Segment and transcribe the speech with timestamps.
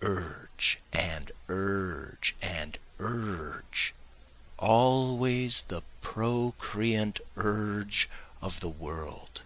[0.00, 3.94] Urge and urge and urge,
[4.58, 8.08] Always the procreant urge
[8.40, 9.42] of the world.